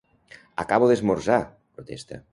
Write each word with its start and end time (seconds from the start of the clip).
Acabo 0.63 0.89
d'esmorzar! 0.91 1.39
—protesta. 1.79 2.23